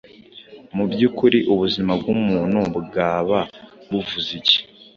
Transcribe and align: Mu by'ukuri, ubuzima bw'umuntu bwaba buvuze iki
Mu 0.75 0.83
by'ukuri, 0.91 1.39
ubuzima 1.53 1.91
bw'umuntu 1.99 2.59
bwaba 2.85 3.39
buvuze 3.89 4.29
iki 4.39 4.57